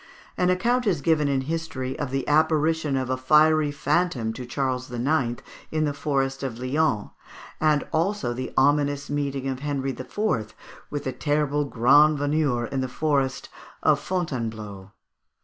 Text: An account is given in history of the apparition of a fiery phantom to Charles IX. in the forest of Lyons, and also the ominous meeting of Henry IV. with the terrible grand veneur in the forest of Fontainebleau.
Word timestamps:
An 0.35 0.49
account 0.49 0.87
is 0.87 0.99
given 1.03 1.27
in 1.27 1.41
history 1.41 1.93
of 1.99 2.09
the 2.09 2.27
apparition 2.27 2.97
of 2.97 3.11
a 3.11 3.17
fiery 3.17 3.69
phantom 3.71 4.33
to 4.33 4.47
Charles 4.47 4.89
IX. 4.91 5.43
in 5.71 5.85
the 5.85 5.93
forest 5.93 6.41
of 6.41 6.57
Lyons, 6.57 7.11
and 7.59 7.85
also 7.93 8.33
the 8.33 8.51
ominous 8.57 9.11
meeting 9.11 9.47
of 9.47 9.59
Henry 9.59 9.91
IV. 9.91 10.55
with 10.89 11.03
the 11.03 11.13
terrible 11.13 11.65
grand 11.65 12.17
veneur 12.17 12.65
in 12.65 12.81
the 12.81 12.87
forest 12.87 13.49
of 13.83 13.99
Fontainebleau. 13.99 14.91